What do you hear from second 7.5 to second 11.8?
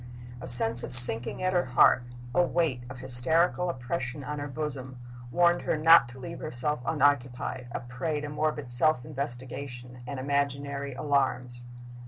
a prey to morbid self investigation and imaginary alarms.